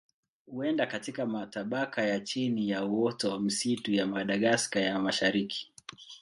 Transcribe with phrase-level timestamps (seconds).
[0.47, 5.71] Huenda katika matabaka ya chini ya uoto wa misitu ya Madagaska ya Mashariki.